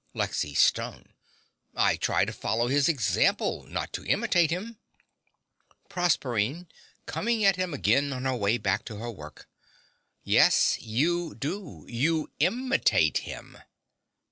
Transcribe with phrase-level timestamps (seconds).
[0.15, 1.09] LEXY (stung).
[1.75, 4.79] I try to follow his example, not to imitate him.
[5.89, 6.67] PROSERPINE
[7.05, 9.47] (coming at him again on her way back to her work).
[10.23, 13.59] Yes, you do: you IMITATE him.